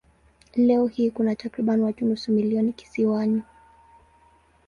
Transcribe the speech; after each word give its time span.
Leo 0.55 0.87
hii 0.87 1.11
kuna 1.11 1.35
takriban 1.35 1.81
watu 1.81 2.05
nusu 2.05 2.31
milioni 2.31 2.73
kisiwani. 2.73 3.43